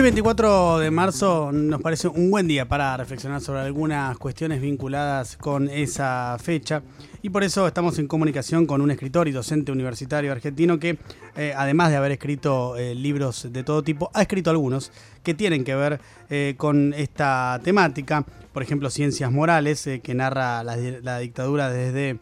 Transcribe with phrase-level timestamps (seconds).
[0.00, 5.36] Hoy 24 de marzo nos parece un buen día para reflexionar sobre algunas cuestiones vinculadas
[5.36, 6.82] con esa fecha.
[7.20, 10.96] Y por eso estamos en comunicación con un escritor y docente universitario argentino que
[11.36, 14.90] eh, además de haber escrito eh, libros de todo tipo, ha escrito algunos
[15.22, 18.24] que tienen que ver eh, con esta temática,
[18.54, 22.18] por ejemplo Ciencias Morales, que narra la, la, dictadura desde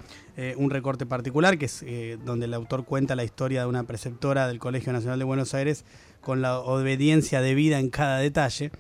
[0.57, 1.85] un recorte particular, que es
[2.25, 5.85] donde el autor cuenta la historia de una preceptora del Colegio Nacional de Buenos Aires
[6.21, 8.71] con la obediencia debida en cada detalle.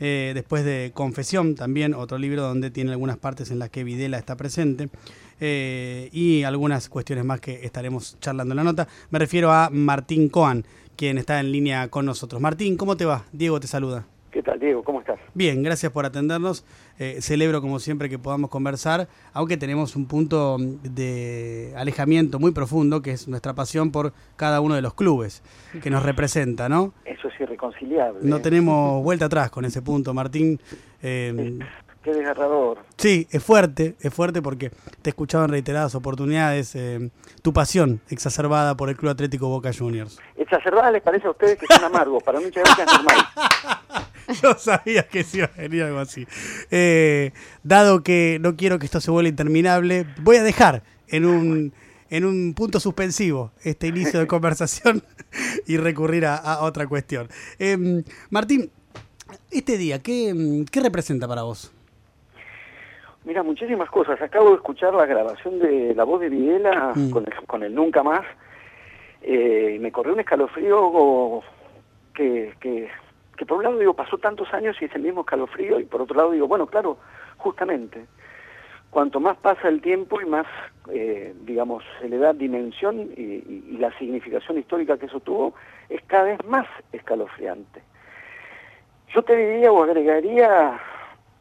[0.00, 4.18] Eh, después de Confesión, también otro libro donde tiene algunas partes en las que Videla
[4.18, 4.88] está presente.
[5.40, 8.88] Eh, y algunas cuestiones más que estaremos charlando en la nota.
[9.10, 10.64] Me refiero a Martín Coan,
[10.96, 12.40] quien está en línea con nosotros.
[12.40, 13.24] Martín, ¿cómo te va?
[13.32, 14.06] Diego te saluda.
[14.34, 14.82] ¿Qué tal, Diego?
[14.82, 15.20] ¿Cómo estás?
[15.32, 16.64] Bien, gracias por atendernos.
[16.98, 23.00] Eh, celebro, como siempre, que podamos conversar, aunque tenemos un punto de alejamiento muy profundo,
[23.00, 25.44] que es nuestra pasión por cada uno de los clubes
[25.80, 26.92] que nos representa, ¿no?
[27.04, 28.18] Eso es irreconciliable.
[28.28, 30.58] No tenemos vuelta atrás con ese punto, Martín.
[31.00, 31.60] Eh,
[32.04, 32.80] Qué desgarrador.
[32.98, 34.68] Sí, es fuerte, es fuerte porque
[35.00, 39.70] te he escuchado en reiteradas oportunidades eh, tu pasión exacerbada por el Club Atlético Boca
[39.72, 40.18] Juniors.
[40.36, 42.22] ¿Exacerbada les parece a ustedes que son amargos?
[42.22, 43.16] Para mí muchas veces es normal.
[44.42, 46.26] Yo sabía que se iba a venir algo así.
[46.70, 51.72] Eh, dado que no quiero que esto se vuelva interminable, voy a dejar en un,
[52.10, 55.02] en un punto suspensivo este inicio de conversación
[55.66, 57.30] y recurrir a, otra cuestión.
[57.58, 58.70] Em, Martín,
[59.50, 61.73] este día, ¿qué, ¿qué representa para vos?
[63.24, 64.20] Mira, muchísimas cosas.
[64.20, 67.10] Acabo de escuchar la grabación de La Voz de Videla mm.
[67.46, 68.24] con, el, Nunca Más.
[69.22, 71.42] Eh, me corrió un escalofrío
[72.14, 72.90] que, que,
[73.36, 76.02] que, por un lado digo, pasó tantos años y es el mismo escalofrío, y por
[76.02, 76.98] otro lado digo, bueno, claro,
[77.38, 78.04] justamente,
[78.90, 80.46] cuanto más pasa el tiempo y más,
[80.92, 85.54] eh, digamos, se le da dimensión y, y, la significación histórica que eso tuvo,
[85.88, 87.82] es cada vez más escalofriante.
[89.14, 90.78] Yo te diría o agregaría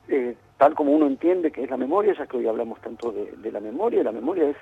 [0.07, 3.51] eh, tal como uno entiende que es la memoria, ya que hoy hablamos tanto de,
[3.51, 4.55] la memoria, la memoria es,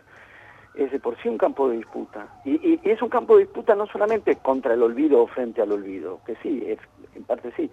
[0.73, 2.27] es de por sí un campo de disputa.
[2.43, 6.19] Y, es un campo de disputa no solamente contra el olvido o frente al olvido,
[6.25, 6.79] que sí, es,
[7.13, 7.69] en parte sí,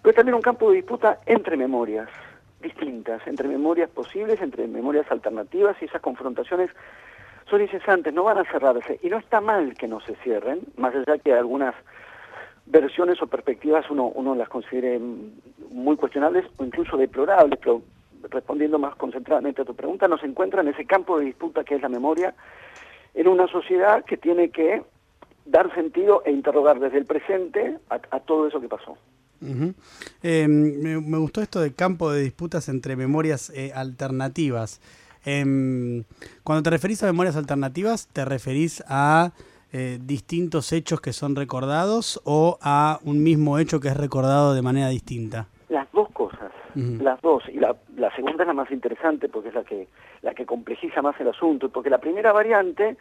[0.00, 2.08] pero también un campo de disputa entre memorias
[2.62, 6.70] distintas, entre memorias posibles, entre memorias alternativas, y esas confrontaciones
[7.50, 8.98] son incesantes, no van a cerrarse.
[9.02, 11.74] Y no está mal que no se cierren, más allá que algunas
[12.70, 15.00] versiones o perspectivas uno, uno las considere
[15.70, 17.82] muy cuestionables o incluso deplorables, pero
[18.30, 21.82] respondiendo más concentradamente a tu pregunta, nos encuentra en ese campo de disputa que es
[21.82, 22.34] la memoria,
[23.14, 24.82] en una sociedad que tiene que
[25.46, 28.98] dar sentido e interrogar desde el presente a, todo eso que pasó.
[30.22, 34.80] Em, me, gustó esto de campo de disputas entre memorias eh, alternativas.
[35.24, 36.04] Em,
[36.44, 39.32] cuando te referís a memorias alternativas, ¿te referís a
[39.72, 44.62] eh, distintos hechos que son recordados o a un mismo hecho que es recordado de
[44.62, 45.48] manera distinta?
[45.68, 47.42] Las dos cosas, las dos.
[47.48, 49.88] Y la, la, segunda es la más interesante porque es la que,
[50.22, 51.68] la que complejiza más el asunto.
[51.68, 52.96] Porque la primera variante,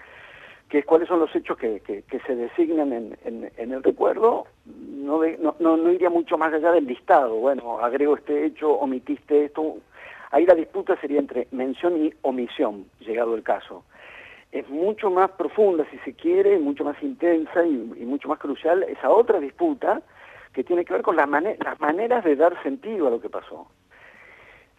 [0.67, 5.21] que es cuáles son los hechos que, que, se designan en, en, el recuerdo, no,
[5.39, 7.35] no, no, no iría mucho más allá del listado.
[7.35, 9.77] Bueno, agrego este hecho, omitiste esto.
[10.31, 13.85] Ahí la disputa sería entre mención y omisión, llegado el caso
[14.59, 17.75] es mucho más profunda, si se quiere, mucho más intensa y,
[18.05, 20.01] mucho más crucial esa otra disputa
[20.53, 23.67] que tiene que ver con las, maneras de dar sentido a lo que pasó.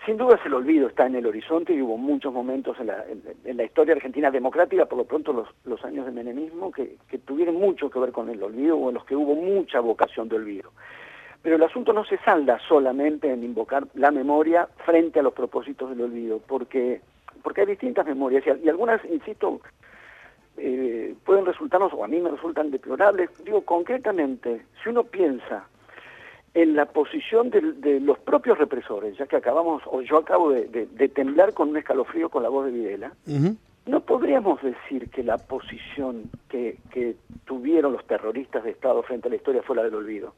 [0.04, 3.04] Sin duda el olvido está en el horizonte y hubo muchos momentos en la,
[3.44, 7.18] en, la historia argentina democrática, por lo pronto los, los años de menemismo, que, que,
[7.18, 10.36] tuvieron mucho que ver con el olvido o en los que hubo mucha vocación de
[10.36, 10.72] olvido.
[11.42, 15.90] Pero el asunto no se salda solamente en invocar la memoria frente a los propósitos
[15.90, 17.00] del olvido, porque
[17.42, 19.60] porque hay distintas memorias y, algunas, insisto,
[20.56, 23.30] eh, pueden resultarnos, o a mí me resultan deplorables.
[23.44, 25.66] Digo, concretamente, si uno piensa
[26.54, 31.54] en la posición de, los propios represores, ya que acabamos, o yo acabo de, temblar
[31.54, 33.12] con un escalofrío con la voz de Videla,
[33.86, 36.78] no podríamos decir que la posición que,
[37.44, 40.34] tuvieron los terroristas de Estado frente a la historia fue la del olvido.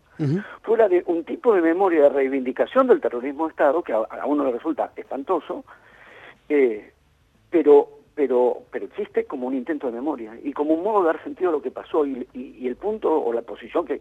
[0.62, 3.96] Fue la de un tipo de memoria de reivindicación del terrorismo de Estado, que a,
[3.96, 5.64] a uno le resulta espantoso,
[6.48, 6.89] eh,
[7.50, 11.22] pero, pero, pero existe como un intento de memoria y como un modo de dar
[11.22, 14.00] sentido a lo que pasó y, y, el punto o la posición que,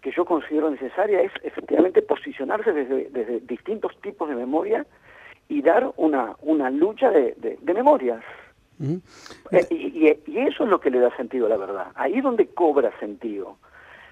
[0.00, 4.86] que yo considero necesaria es efectivamente posicionarse desde, desde distintos tipos de memoria
[5.48, 8.22] y dar una, una lucha de, de, memorias.
[8.80, 11.86] Eh, y, y, eso es lo que le da sentido a la verdad.
[11.94, 13.56] Ahí es donde cobra sentido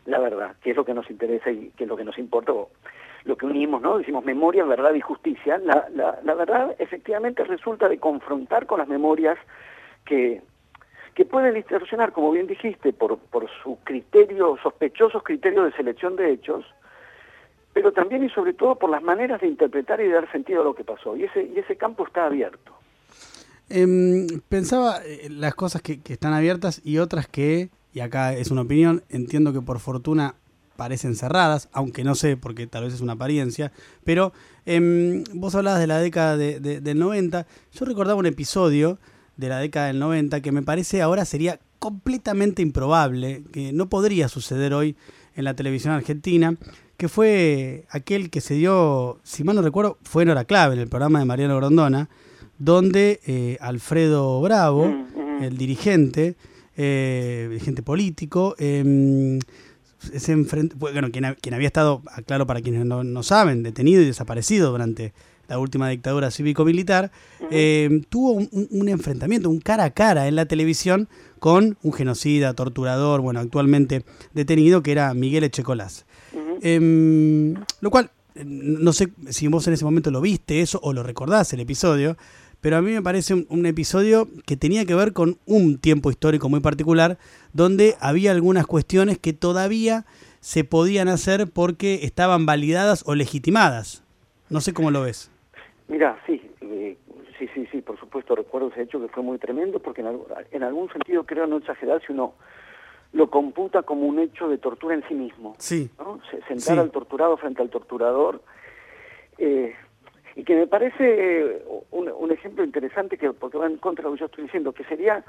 [0.05, 2.53] la verdad, que es lo que nos interesa y que es lo que nos importa
[3.25, 3.99] lo que unimos, ¿no?
[3.99, 5.59] Decimos memoria, verdad y justicia.
[5.59, 9.39] La, la, la verdad efectivamente resulta de confrontar con las memorias
[10.05, 10.43] que,
[11.15, 16.33] que pueden distorsionar, como bien dijiste, por, por su criterio, sospechosos criterios de selección de
[16.33, 16.65] hechos,
[17.73, 20.65] pero también y sobre todo por las maneras de interpretar y de dar sentido a
[20.65, 21.17] lo que pasó.
[21.17, 22.73] Y ese, y ese campo está abierto.
[23.69, 28.63] Em, pensaba eh, las cosas que, están abiertas y otras que, y acá es una
[28.63, 30.35] opinión, entiendo que por fortuna
[30.83, 33.71] parecen cerradas, aunque no sé, porque tal vez es una apariencia,
[34.03, 34.33] pero
[34.67, 38.99] em, vos hablabas de la década de, del 90, yo recordaba un episodio
[39.37, 44.27] de la década del 90 que me parece ahora sería completamente improbable, que no podría
[44.27, 44.97] suceder hoy
[45.37, 46.57] en la televisión argentina,
[46.97, 50.81] que fue aquel que se dio, si mal no recuerdo, fue en hora clave, en
[50.81, 52.09] el programa de Mariano Grondona,
[52.59, 56.35] donde eh, Alfredo Bravo, mm, el dirigente,
[56.77, 59.39] eh, dirigente político, em,
[60.17, 64.71] se enfrentó, bueno, quien, quien, había estado, aclaro para quienes no, saben, detenido y desaparecido
[64.71, 65.13] durante
[65.49, 67.11] la última dictadura cívico-militar,
[67.51, 71.09] em, tuvo un, enfrentamiento, un cara a cara en la televisión
[71.39, 76.07] con un genocida, torturador, bueno, actualmente detenido, que era Miguel Echecolás.
[76.63, 78.11] Em, lo cual,
[78.45, 82.17] no sé si vos en ese momento lo viste eso o lo recordás el episodio,
[82.63, 86.49] pero a mí me parece un, episodio que tenía que ver con un tiempo histórico
[86.49, 87.19] muy particular,
[87.53, 90.05] donde había algunas cuestiones que todavía
[90.39, 94.05] se podían hacer porque estaban validadas o legitimadas.
[94.49, 95.29] No sé cómo lo ves.
[95.89, 96.97] Mira, sí, eh,
[97.37, 100.03] sí, sí, sí, por supuesto recuerdo ese hecho que fue muy tremendo, porque
[100.53, 102.35] en, algún sentido creo no exagerar si uno
[103.13, 105.57] lo computa como un hecho de tortura en sí mismo.
[105.59, 105.91] Sí.
[106.47, 108.41] Sentar al torturado frente al torturador.
[109.39, 109.75] Eh,
[110.35, 114.21] y que me parece un, ejemplo interesante que porque va en contra de lo que
[114.21, 115.23] yo estoy diciendo, que sería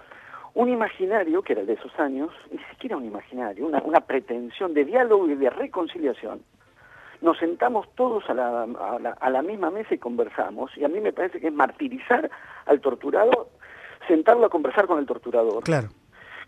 [0.53, 4.85] un imaginario, que era de esos años, ni siquiera un imaginario, una, una pretensión de
[4.85, 6.41] diálogo y de reconciliación.
[7.21, 8.63] Nos sentamos todos a la,
[9.19, 12.29] a, la, misma mesa y conversamos, y a mí me parece que es martirizar
[12.65, 13.50] al torturado,
[14.07, 15.63] sentarlo a conversar con el torturador.
[15.63, 15.89] Claro.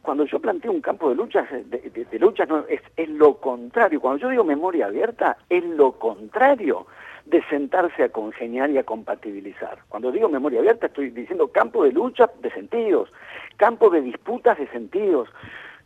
[0.02, 4.00] Cuando yo planteo un campo de luchas, de, de, luchas no, es, es lo contrario.
[4.00, 6.86] Cuando yo digo memoria abierta, es lo contrario
[7.26, 9.80] de sentarse a congeniar y a compatibilizar.
[9.90, 13.10] Cuando digo memoria abierta estoy diciendo campo de lucha de sentidos,
[13.58, 15.30] campo de disputas de sentidos,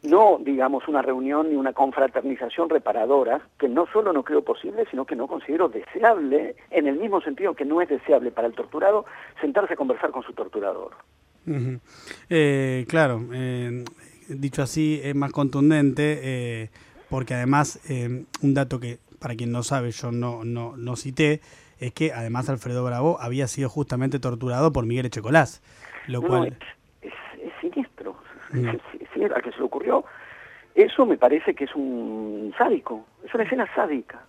[0.03, 5.05] no digamos una reunión ni una confraternización reparadora, que no solo no creo posible, sino
[5.05, 9.05] que no considero deseable, en el mismo sentido que no es deseable para el torturado
[9.41, 10.91] sentarse a conversar con su torturador.
[12.29, 13.83] Eh, claro, eh,
[14.27, 16.69] dicho así es más contundente, eh,
[17.09, 17.79] porque además
[18.41, 21.41] un dato que para quien no sabe, yo no, no, no cité,
[21.79, 25.61] es que además Alfredo Bravo había sido justamente torturado por Miguel Echecolás.
[26.07, 26.57] Lo cual...
[27.01, 27.13] Es,
[27.61, 28.17] siniestro.
[28.51, 28.67] Mm.
[28.67, 30.03] a que se le ocurrió.
[30.75, 34.25] Eso me parece que es un sádico, es una escena sádica.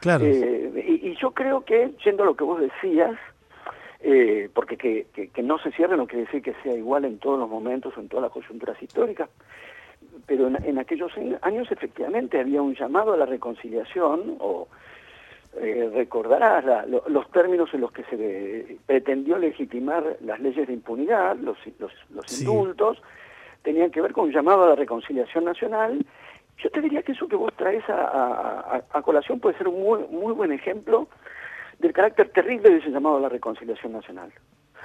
[0.00, 0.24] Claro.
[0.24, 3.16] Eh, y, yo creo que, yendo a lo que vos decías,
[4.00, 7.38] eh, porque que, que, no se cierre no quiere decir que sea igual en todos
[7.38, 9.28] los momentos o en todas las coyunturas históricas,
[10.26, 11.12] pero en, aquellos
[11.42, 14.68] años efectivamente había un llamado a la reconciliación o
[15.60, 16.64] eh, recordarás
[17.08, 23.02] los términos en los que se pretendió legitimar las leyes de impunidad, los, los, indultos,
[23.62, 26.04] tenían que ver con un llamado a la reconciliación nacional.
[26.58, 30.32] Yo te diría que eso que vos traes a, colación puede ser un muy, muy
[30.32, 31.08] buen ejemplo
[31.78, 34.32] del carácter terrible de ese llamado a la reconciliación nacional.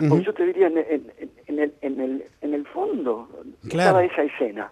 [0.09, 3.30] Porque yo te diría, en, el, en, el, en el fondo
[3.63, 4.71] estaba esa escena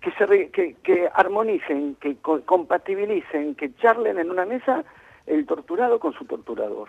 [0.00, 4.84] que, se que, armonicen, que compatibilicen, que charlen en una mesa
[5.26, 6.88] el torturado con su torturador.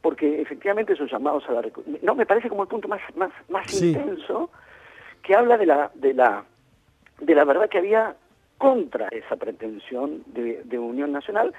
[0.00, 1.62] Porque efectivamente esos llamados a la
[2.02, 4.50] no me parece como el punto más más más intenso
[5.22, 6.44] que habla de la de la
[7.20, 8.14] de la verdad que había
[8.58, 11.52] contra esa pretensión de, de unión nacional,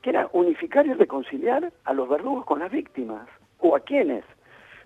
[0.00, 4.24] que era unificar y reconciliar a los verdugos con las víctimas o a quienes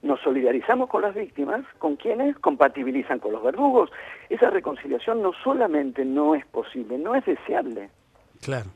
[0.02, 3.90] nos solidarizamos con las víctimas, con quienes compatibilizan con los verdugos.
[4.28, 7.90] Esa reconciliación no solamente no es posible, no es deseable.
[8.42, 8.70] Claro.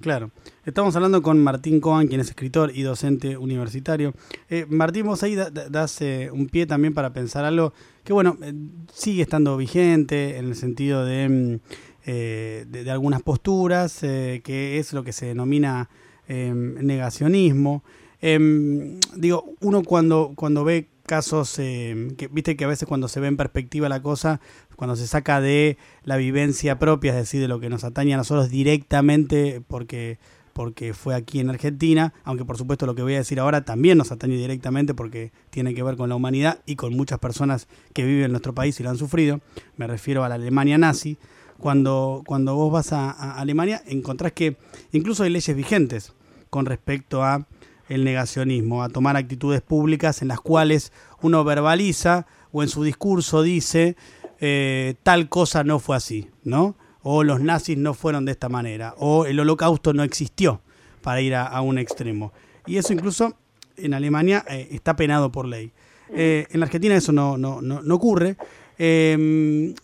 [0.00, 0.30] Claro.
[0.64, 4.14] Estamos hablando con Martín Coan, quien es escritor y docente universitario.
[4.48, 8.54] Eh, Martín, vos ahí das eh, un pie también para pensar algo que, bueno, eh,
[8.90, 11.60] sigue estando vigente en el sentido de, mm,
[12.06, 15.88] de algunas posturas, que es lo que se denomina
[16.28, 17.84] negacionismo.
[18.22, 23.18] Em, digo, uno cuando, cuando ve casos, em, que viste que a veces cuando se
[23.18, 24.40] ve en perspectiva la cosa,
[24.76, 28.18] cuando se saca de la vivencia propia, es decir, de lo que nos atañe a
[28.18, 30.18] nosotros directamente porque,
[30.52, 33.98] porque fue aquí en Argentina, aunque por supuesto lo que voy a decir ahora también
[33.98, 38.04] nos atañe directamente porque tiene que ver con la humanidad y con muchas personas que
[38.04, 39.40] viven en nuestro país y lo han sufrido,
[39.76, 41.16] me refiero a la Alemania nazi,
[41.58, 44.56] cuando, cuando vos vas a Alemania encontrás que
[44.92, 46.12] incluso hay leyes vigentes
[46.50, 47.46] con respecto a
[47.90, 53.42] el negacionismo, a tomar actitudes públicas en las cuales uno verbaliza o en su discurso
[53.42, 53.96] dice
[54.40, 56.76] eh, tal cosa no fue así, ¿no?
[57.02, 60.60] O los nazis no fueron de esta manera, o el holocausto no existió,
[61.02, 62.32] para ir a, un extremo.
[62.64, 63.36] Y eso incluso
[63.76, 65.72] en Alemania eh, está penado por ley.
[66.14, 68.36] Eh, en la Argentina eso no, no, no, ocurre.
[68.78, 69.74] Eh,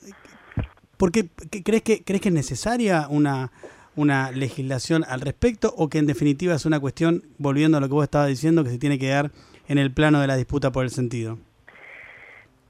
[0.96, 1.28] ¿Por qué
[1.64, 3.50] crees que, crees que es necesaria una,
[3.96, 7.94] una legislación al respecto o que en definitiva es una cuestión, volviendo a lo que
[7.94, 9.30] vos estabas diciendo, que se tiene que dar
[9.68, 11.38] en el plano de la disputa por el sentido?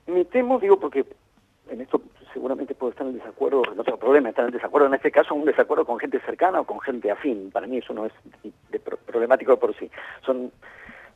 [0.06, 1.04] Me temo, digo, porque
[1.71, 2.00] en esto
[2.33, 5.45] seguramente puedo estar en desacuerdo, no tengo problema estar en desacuerdo, en este caso un
[5.45, 8.12] desacuerdo con gente cercana o con gente afín, para mí eso no es
[9.06, 9.90] problemático por sí,
[10.25, 10.52] son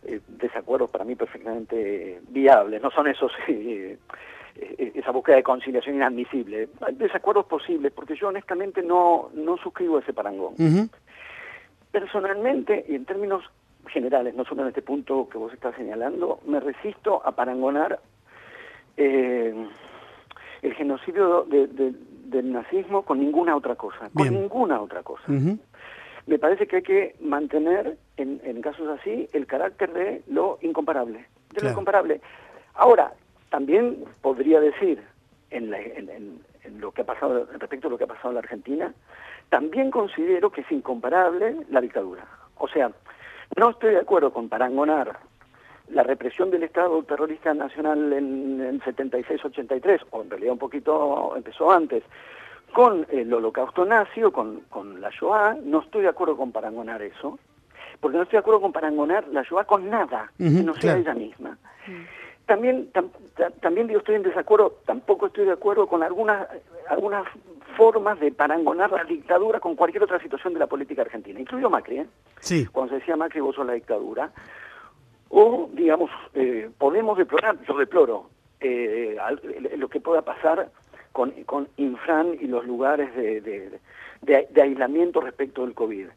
[0.04, 3.32] eh, desacuerdos para mí perfectamente viables, no son esos...
[3.48, 3.98] Eh,
[4.56, 6.68] esa búsqueda de conciliación inadmisible.
[6.80, 10.54] Hay desacuerdos posibles, porque yo honestamente no, no suscribo ese parangón.
[11.90, 13.44] Personalmente, y en términos
[13.88, 18.00] generales, no solo en este punto que vos estás señalando, me resisto a parangonar
[18.96, 19.54] eh,
[20.62, 25.24] el genocidio del nazismo con ninguna otra cosa, con ninguna otra cosa.
[26.26, 31.62] Me parece que hay que mantener, en, casos así, el carácter de lo incomparable, de
[31.62, 32.20] lo incomparable.
[32.74, 33.14] Ahora,
[33.50, 35.02] también podría decir,
[35.50, 35.70] en,
[36.78, 38.94] lo que ha pasado, respecto a lo que ha pasado en la Argentina,
[39.48, 42.24] también considero que es incomparable la dictadura.
[42.56, 42.90] O sea,
[43.56, 45.18] no estoy de acuerdo con parangonar
[45.88, 51.72] la represión del Estado terrorista nacional en, en 76-83, o en realidad un poquito empezó
[51.72, 52.04] antes,
[52.72, 54.62] con el holocausto nazi o con,
[55.00, 57.38] la Shoah, no estoy de acuerdo con parangonar eso,
[58.00, 61.14] porque no estoy de acuerdo con parangonar la Shoah con nada, que no sea ella
[61.14, 61.58] misma.
[62.50, 62.90] También,
[63.60, 66.48] también digo, estoy en desacuerdo, tampoco estoy de acuerdo con algunas,
[66.88, 67.24] algunas
[67.76, 71.98] formas de parangonar la dictadura con cualquier otra situación de la política argentina, incluido Macri,
[71.98, 72.06] ¿eh?
[72.40, 72.66] Sí.
[72.66, 74.32] Cuando se decía Macri, vos sos la dictadura.
[75.28, 79.16] O, digamos, eh, podemos deplorar, yo deploro, eh,
[79.76, 80.72] lo que pueda pasar
[81.12, 86.08] con, con Infran y los lugares de, de, de aislamiento respecto del COVID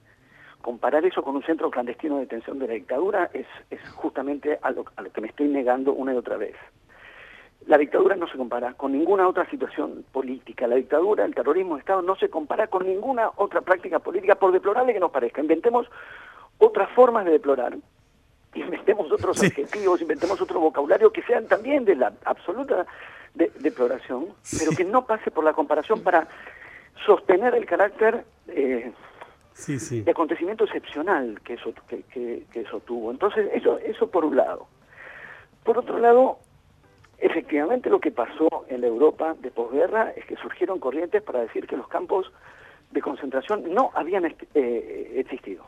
[0.63, 4.71] comparar eso con un centro clandestino de detención de la dictadura es, es justamente a
[4.71, 6.55] lo, a lo, que me estoy negando una y otra vez.
[7.67, 10.65] La dictadura no se compara con ninguna otra situación política.
[10.65, 14.53] La dictadura, el terrorismo de Estado no se compara con ninguna otra práctica política, por
[14.53, 15.41] deplorable que nos parezca.
[15.41, 15.85] Inventemos
[16.57, 17.75] otras formas de deplorar,
[18.55, 22.85] inventemos otros adjetivos, inventemos otro vocabulario que sean también de la absoluta
[23.33, 24.27] deploración,
[24.57, 26.27] pero que no pase por la comparación para
[27.05, 28.93] sostener el carácter eh,
[29.67, 33.11] de acontecimiento excepcional que eso, que, eso tuvo.
[33.11, 34.67] Entonces, eso, eso por un lado.
[35.63, 36.39] Por otro lado,
[37.19, 41.67] efectivamente lo que pasó en la Europa de posguerra es que surgieron corrientes para decir
[41.67, 42.31] que los campos
[42.91, 45.65] de concentración no habían eh, existido.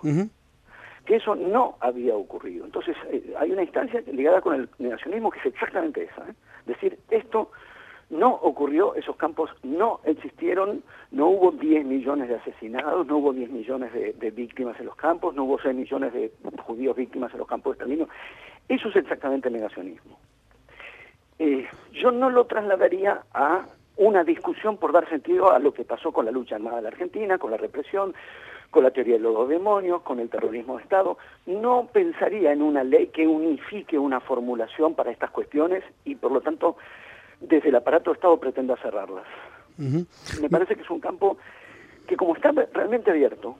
[1.05, 2.65] Que eso no había ocurrido.
[2.65, 6.29] Entonces, eh, hay una instancia ligada con el negacionismo que es exactamente esa.
[6.29, 6.33] ¿eh?
[6.65, 7.51] Decir, esto
[8.09, 13.49] no ocurrió, esos campos no existieron, no hubo 10 millones de asesinados, no hubo 10
[13.49, 16.31] millones de, víctimas en los campos, no hubo 6 millones de
[16.63, 18.07] judíos víctimas en los campos de exterminio.
[18.67, 20.17] Eso es exactamente el negacionismo.
[21.37, 23.65] Eh, yo no lo trasladaría a
[23.97, 26.89] una discusión por dar sentido a lo que pasó con la lucha armada de la
[26.89, 28.13] Argentina, con la represión,
[28.71, 31.17] con la teoría de los demonios, con el terrorismo de Estado.
[31.45, 36.41] No pensaría en una ley que unifique una formulación para estas cuestiones y por lo
[36.41, 36.77] tanto
[37.47, 39.25] desde el aparato de Estado pretenda cerrarlas.
[39.77, 41.37] Me parece que es un campo
[42.07, 43.57] que como está realmente abierto,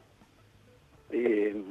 [1.12, 1.62] eh,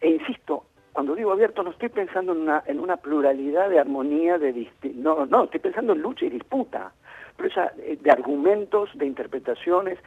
[0.00, 4.38] e insisto, cuando digo abierto no estoy pensando en una, en una pluralidad de armonía,
[4.38, 6.92] de no, no, estoy pensando en lucha y disputa,
[7.36, 9.98] pero esa, eh, de argumentos, de interpretaciones.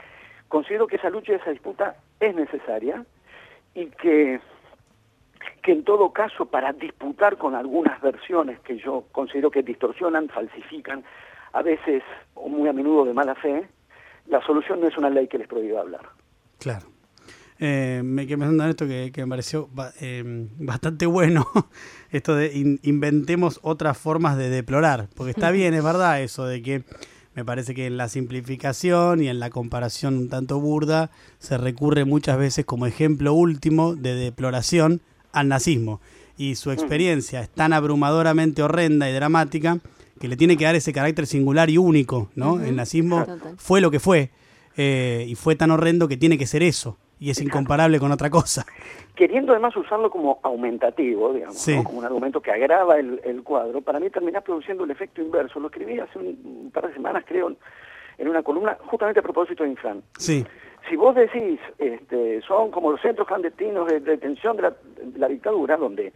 [0.47, 3.03] Considero que esa lucha y esa disputa es necesaria
[3.73, 4.39] y que
[5.65, 11.03] que en todo caso para disputar con algunas versiones que yo considero que distorsionan, falsifican,
[11.53, 12.03] a veces
[12.35, 13.67] o muy a menudo de mala fe,
[14.27, 16.07] la solución no es una ley que les prohíba hablar.
[16.59, 16.85] Claro.
[17.57, 19.67] Eh, me quedé pensando en esto que, me pareció
[20.01, 20.23] eh,
[20.59, 21.47] bastante bueno,
[22.11, 22.51] esto de
[22.83, 26.83] inventemos otras formas de deplorar, porque está bien, es verdad eso de que
[27.33, 32.05] me parece que en la simplificación y en la comparación un tanto burda se recurre
[32.05, 35.01] muchas veces como ejemplo último de deploración
[35.35, 36.01] al nazismo.
[36.37, 39.77] Y su experiencia es tan abrumadoramente horrenda y dramática
[40.19, 42.59] que le tiene que dar ese carácter singular y único, ¿no?
[42.59, 43.25] El nazismo
[43.57, 44.31] fue lo que fue
[44.75, 48.29] eh, y fue tan horrendo que tiene que ser eso y es incomparable con otra
[48.29, 48.65] cosa.
[49.15, 54.09] Queriendo además usarlo como aumentativo, digamos, como un argumento que agrava el, cuadro, para mí
[54.09, 55.59] termina produciendo el efecto inverso.
[55.59, 57.55] Lo escribí hace un, par de semanas, creo,
[58.17, 60.03] en una columna, justamente a propósito de Infran.
[60.17, 60.45] Sí
[60.89, 64.73] si vos decís, este, son como los centros clandestinos de detención de
[65.17, 66.13] la, dictadura, donde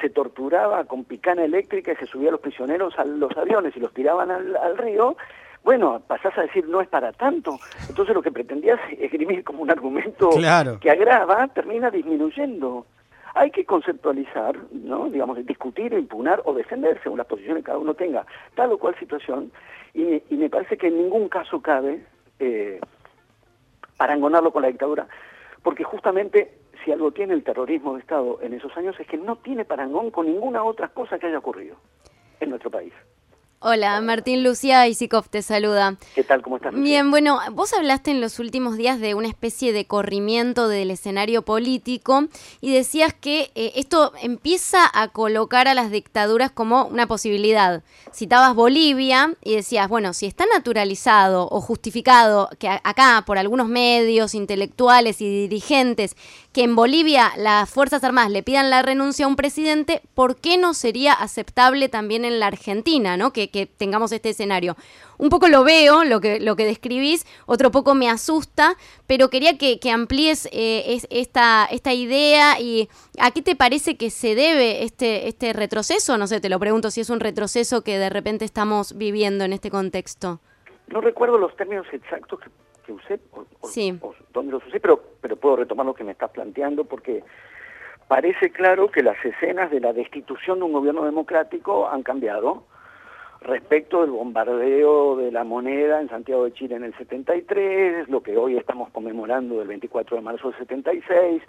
[0.00, 3.80] se torturaba con picana eléctrica y se subía a los prisioneros a los aviones y
[3.80, 5.16] los tiraban al, río,
[5.64, 7.58] bueno, pasás a decir no es para tanto.
[7.88, 10.30] Entonces lo que pretendías esgrimir como un argumento
[10.80, 12.86] que agrava termina disminuyendo.
[13.34, 15.08] Hay que conceptualizar, ¿no?
[15.08, 18.94] digamos, discutir, impugnar o defender según las posiciones que cada uno tenga tal o cual
[18.98, 19.50] situación
[19.94, 22.04] y, me parece que en ningún caso cabe
[22.38, 22.80] eh,
[24.02, 25.06] parangonarlo con la dictadura,
[25.62, 29.36] porque justamente si algo tiene el terrorismo de Estado en esos años es que no
[29.36, 31.76] tiene parangón con ninguna otra cosa que haya ocurrido
[32.40, 32.92] en nuestro país.
[33.64, 35.94] Hola, Martín Lucía Isikov te saluda.
[36.16, 36.42] ¿Qué tal?
[36.42, 36.74] ¿Cómo estás?
[36.74, 41.42] Bien, bueno, vos hablaste en los últimos días de una especie de corrimiento del escenario
[41.42, 42.24] político
[42.60, 47.84] y decías que eh, esto empieza a colocar a las dictaduras como una posibilidad.
[48.12, 54.34] Citabas Bolivia y decías, bueno, si está naturalizado o justificado que acá por algunos medios
[54.34, 56.16] intelectuales y dirigentes
[56.52, 60.58] que en Bolivia las Fuerzas Armadas le pidan la renuncia a un presidente, ¿por qué
[60.58, 63.32] no sería aceptable también en la Argentina, ¿no?
[63.32, 64.76] Que, tengamos este escenario?
[65.18, 68.74] Un poco lo veo, lo que, lo que describís, otro poco me asusta,
[69.06, 72.88] pero quería que, amplíes eh, esta, esta idea y
[73.20, 76.18] a qué te parece que se debe este, este retroceso.
[76.18, 79.52] No sé, te lo pregunto si es un retroceso que de repente estamos viviendo en
[79.52, 80.40] este contexto.
[80.88, 82.48] No recuerdo los términos exactos que
[82.84, 86.84] que usé, o, dónde los usé, pero, pero puedo retomar lo que me estás planteando
[86.84, 87.22] porque
[88.08, 92.64] parece claro que las escenas de la destitución de un gobierno democrático han cambiado
[93.44, 98.36] respecto del bombardeo de la moneda en Santiago de Chile en el 73, lo que
[98.36, 101.42] hoy estamos conmemorando del 24 de marzo del 76,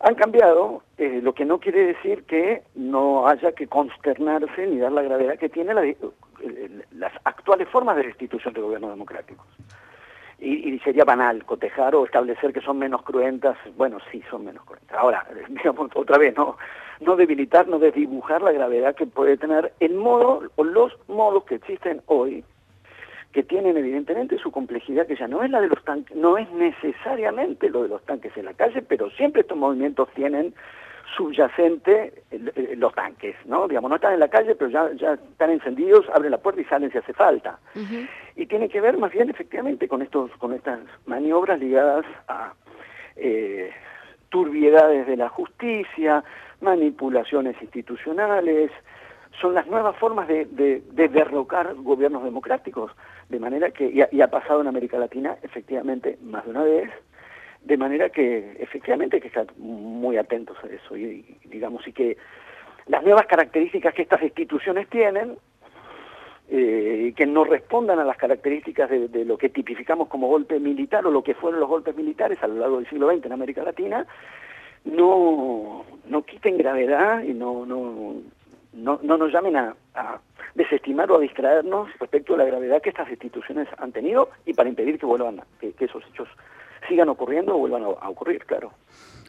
[0.00, 4.92] han cambiado, eh, lo que no quiere decir que no haya que consternarse ni dar
[4.92, 9.46] la gravedad que tiene eh, las actuales formas de destitución de gobiernos democráticos
[10.38, 13.56] y, sería banal cotejar o establecer que son menos cruentas.
[13.76, 14.96] Bueno, sí, son menos cruentas.
[14.98, 16.56] Ahora, digamos otra vez, no,
[17.00, 21.56] no debilitar, no desdibujar la gravedad que puede tener el modo o los modos que
[21.56, 22.44] existen hoy,
[23.32, 26.50] que tienen evidentemente su complejidad, que ya no es la de los tanques, no es
[26.52, 30.54] necesariamente lo de los tanques en la calle, pero siempre estos movimientos tienen
[31.14, 32.12] subyacente
[32.76, 33.68] los tanques, ¿no?
[33.68, 36.64] Digamos, no están en la calle, pero ya, ya están encendidos, abren la puerta y
[36.64, 37.58] salen si hace falta.
[38.34, 42.54] Y tiene que ver más bien efectivamente con estos, con estas maniobras ligadas a
[43.16, 43.70] eh,
[44.28, 46.24] turbiedades de la justicia,
[46.60, 48.70] manipulaciones institucionales,
[49.40, 52.92] son las nuevas formas de, de, derrocar gobiernos democráticos,
[53.28, 56.90] de manera que, y ha pasado en América Latina efectivamente más de una vez,
[57.62, 60.96] de manera que efectivamente hay que estar muy atentos a eso.
[60.96, 62.16] Y, digamos y que
[62.86, 65.36] las nuevas características que estas instituciones tienen
[66.48, 71.10] eh, que no respondan a las características de, lo que tipificamos como golpe militar o
[71.10, 74.06] lo que fueron los golpes militares a lo largo del siglo XX en América Latina
[74.86, 78.14] no no quiten gravedad y no no
[78.72, 79.74] no, no nos llamen a,
[80.54, 84.68] desestimar o a distraernos respecto a la gravedad que estas instituciones han tenido y para
[84.68, 86.28] impedir que vuelvan que esos hechos
[86.88, 88.72] sigan ocurriendo o vuelvan a, ocurrir, claro.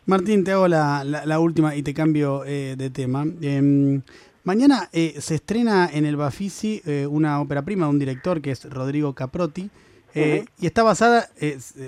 [0.05, 3.25] Martín, te hago la, la, última y te cambio eh, de tema.
[3.41, 4.01] Em,
[4.43, 8.51] mañana eh, se estrena en el Bafisi eh, una ópera prima de un director que
[8.51, 9.69] es Rodrigo Caprotti.
[10.15, 11.29] Y está basada,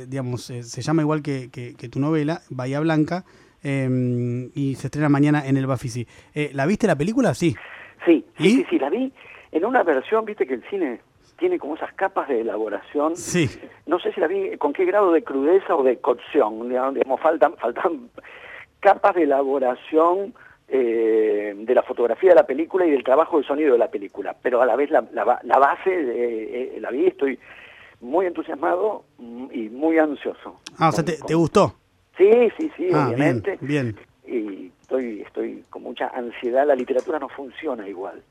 [0.08, 3.26] digamos, se llama igual que, que, tu novela, Bahía Blanca,
[3.63, 6.08] em, y se estrena mañana en el Bafisi.
[6.54, 7.34] ¿La viste la película?
[7.34, 7.56] Sí.
[8.06, 9.12] Sí, sí, sí, sí, la vi
[9.52, 11.02] en una versión, viste que el cine
[11.38, 13.15] tiene como esas capas de elaboración.
[13.15, 13.50] Sí.
[13.88, 17.56] No sé si la vi con qué grado de crudeza o de cocción, digamos, faltan,
[17.58, 18.10] faltan
[18.80, 20.34] capas de elaboración
[20.67, 24.36] eh, de la fotografía de la película y del trabajo de sonido de la película,
[24.41, 27.39] pero a la vez la, la, base de, eh, la vi, estoy
[28.02, 29.06] muy entusiasmado
[29.52, 30.60] y muy ansioso.
[30.78, 31.74] Ah, o sea, te, gustó?
[32.20, 33.58] Sí, sí, sí, ah, obviamente.
[33.62, 33.98] bien.
[34.28, 38.22] Y estoy, estoy con mucha ansiedad, la literatura no funciona igual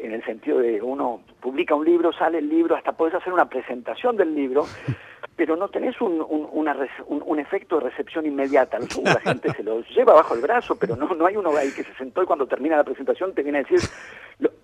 [0.00, 3.48] en el sentido de uno publica un libro, sale el libro, hasta podés hacer una
[3.48, 4.66] presentación del libro,
[5.36, 8.78] pero no tenés un, un, efecto de recepción inmediata.
[9.04, 11.84] La gente se lo lleva bajo el brazo, pero no, no hay uno ahí que
[11.84, 13.80] se sentó y cuando termina la presentación te viene a decir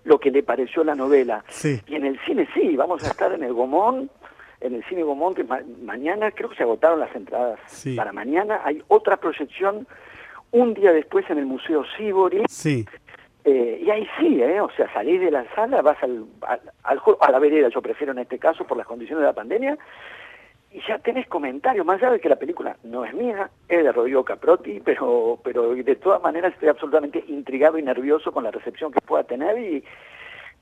[0.03, 1.43] lo, que le pareció la novela.
[1.63, 4.09] Y en el cine sí, vamos a estar en el Gomón,
[4.61, 7.59] en el cine Gomón, que mañana creo que se agotaron las entradas.
[7.95, 9.87] Para mañana hay otra proyección
[10.51, 12.43] un día después en el Museo Sibori.
[12.47, 12.85] Sí.
[13.43, 14.59] Eh, y ahí sí, ¿eh?
[14.59, 18.19] o sea, salís de la sala, vas al, al, a la vereda, yo prefiero en
[18.19, 19.77] este caso por las condiciones de la pandemia,
[20.71, 23.91] y ya tenés comentarios, más allá de que la película no es mía, es de
[23.91, 28.91] Rodrigo Caprotti, pero, pero de todas maneras estoy absolutamente intrigado y nervioso con la recepción
[28.91, 29.83] que pueda tener y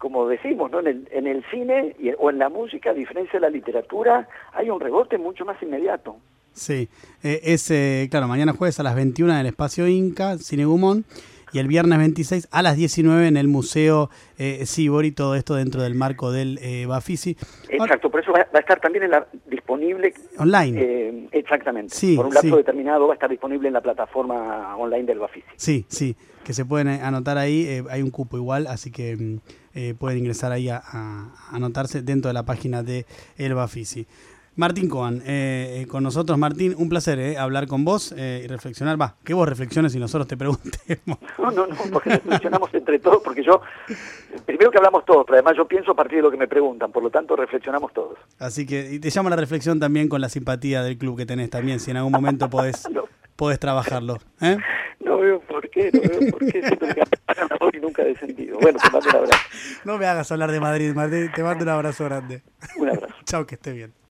[0.04, 0.82] como decimos, ¿no?
[0.82, 4.70] en, el, en el cine o en la música, a diferencia de la literatura, hay
[4.70, 6.18] un rebote mucho más inmediato.
[6.52, 6.90] Sí,
[7.24, 11.06] eh, es, eh, claro, mañana jueves a las 21 en el Espacio Inca, Cine Gumón.
[11.54, 15.84] y el viernes 26 a las 19 en el Museo eh, Sibori, todo esto dentro
[15.84, 17.38] del marco del eh, Bafisi.
[17.70, 20.82] Exacto, por eso va, a estar también en la, disponible online.
[20.82, 21.96] Eh, exactamente.
[22.18, 25.48] por un lapso determinado va a estar disponible en la plataforma online del Bafisi.
[25.56, 29.40] Sí, sí, que se pueden anotar ahí, hay un cupo igual, así que
[29.74, 33.06] mm, pueden ingresar ahí a, a, anotarse dentro de la página de
[33.38, 34.08] El Bafisi.
[34.56, 36.38] Martín Coan, eh, eh, con nosotros.
[36.38, 39.02] Martín, un placer eh, hablar con vos y reflexionar.
[39.02, 41.18] Va, que vos reflexiones y nosotros te preguntemos.
[41.44, 43.62] No, no, no, porque reflexionamos entre todos, porque yo,
[44.46, 46.92] primero que hablamos todos, pero además yo pienso a partir de lo que me preguntan,
[46.92, 48.18] por lo tanto reflexionamos todos.
[48.40, 51.26] Así que, y te llamo a la reflexión también con la simpatía del club que
[51.26, 52.88] tenés también, si en algún momento podés,
[53.36, 54.20] podés trabajarlo.
[55.00, 57.04] No veo por qué, no veo por qué, siento que
[57.74, 58.60] y nunca he descendido.
[58.60, 59.44] Bueno, te mando un abrazo.
[59.86, 62.44] No me hagas hablar de Madrid, Madrid, te mando un abrazo grande.
[62.78, 63.14] Un abrazo.
[63.26, 63.94] Chao, que esté bien.